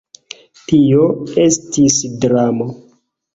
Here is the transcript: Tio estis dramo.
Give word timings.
Tio 0.71 1.03
estis 1.43 1.99
dramo. 2.25 2.69